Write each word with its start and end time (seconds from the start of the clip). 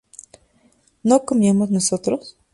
¿no 1.03 1.25
comíamos 1.25 1.69
nosotros? 1.69 2.35